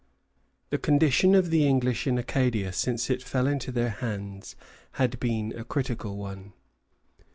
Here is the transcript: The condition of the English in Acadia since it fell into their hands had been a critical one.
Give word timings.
The 0.71 0.79
condition 0.79 1.35
of 1.35 1.51
the 1.51 1.67
English 1.67 2.07
in 2.07 2.17
Acadia 2.17 2.73
since 2.73 3.07
it 3.11 3.21
fell 3.21 3.45
into 3.45 3.71
their 3.71 3.91
hands 3.91 4.55
had 4.93 5.19
been 5.19 5.53
a 5.55 5.63
critical 5.63 6.17
one. 6.17 6.53